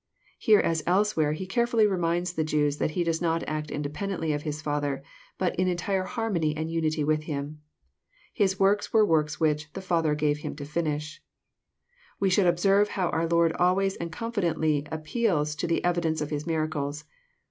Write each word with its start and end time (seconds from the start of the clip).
Here, 0.39 0.59
as 0.59 0.81
elsewhere, 0.87 1.33
He 1.33 1.45
carefblly 1.45 1.87
reminds 1.87 2.33
the 2.33 2.43
Jews 2.43 2.77
that 2.77 2.89
He 2.97 3.03
does 3.03 3.21
not 3.21 3.43
act 3.45 3.69
independently 3.69 4.33
of 4.33 4.41
His 4.41 4.59
Father, 4.59 5.03
but 5.37 5.55
in 5.57 5.67
entire 5.67 6.05
harmony 6.05 6.57
and 6.57 6.71
unity 6.71 7.03
with 7.03 7.25
Him. 7.25 7.61
His 8.33 8.59
works 8.59 8.91
were 8.91 9.05
works 9.05 9.39
which 9.39 9.71
the 9.73 9.79
Father 9.81 10.15
gave 10.15 10.39
Him 10.39 10.55
to 10.55 10.65
finish." 10.65 11.21
We 12.19 12.31
should 12.31 12.47
observe 12.47 12.89
how 12.97 13.09
our 13.09 13.27
Lord 13.27 13.53
always 13.59 13.95
and 13.97 14.11
confidently 14.11 14.87
ap 14.91 15.03
peals 15.03 15.53
to 15.57 15.67
the 15.67 15.83
evidence 15.85 16.19
of 16.19 16.31
His 16.31 16.47
miracles. 16.47 17.03